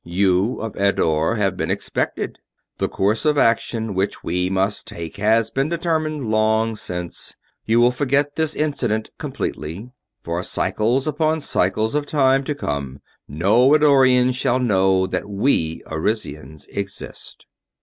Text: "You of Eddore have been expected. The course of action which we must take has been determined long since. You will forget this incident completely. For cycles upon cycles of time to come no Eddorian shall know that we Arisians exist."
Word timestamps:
"You 0.03 0.59
of 0.61 0.75
Eddore 0.77 1.35
have 1.35 1.55
been 1.55 1.69
expected. 1.69 2.39
The 2.79 2.89
course 2.89 3.23
of 3.23 3.37
action 3.37 3.93
which 3.93 4.23
we 4.23 4.49
must 4.49 4.87
take 4.87 5.17
has 5.17 5.51
been 5.51 5.69
determined 5.69 6.31
long 6.31 6.75
since. 6.75 7.35
You 7.67 7.79
will 7.81 7.91
forget 7.91 8.35
this 8.35 8.55
incident 8.55 9.11
completely. 9.19 9.91
For 10.23 10.41
cycles 10.41 11.05
upon 11.05 11.39
cycles 11.41 11.93
of 11.93 12.07
time 12.07 12.43
to 12.45 12.55
come 12.55 13.01
no 13.27 13.75
Eddorian 13.75 14.31
shall 14.31 14.57
know 14.57 15.05
that 15.05 15.29
we 15.29 15.83
Arisians 15.85 16.65
exist." 16.65 17.45